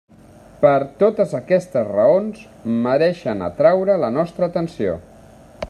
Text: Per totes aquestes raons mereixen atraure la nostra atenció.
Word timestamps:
Per 0.61 0.77
totes 1.03 1.35
aquestes 1.39 1.91
raons 1.97 2.41
mereixen 2.87 3.45
atraure 3.49 3.99
la 4.05 4.11
nostra 4.19 4.49
atenció. 4.53 4.97